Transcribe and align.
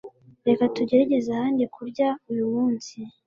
Reka 0.47 0.63
tugerageze 0.75 1.27
ahandi 1.35 1.63
kurya 1.75 2.07
uyu 2.31 2.45
munsi. 2.53 2.95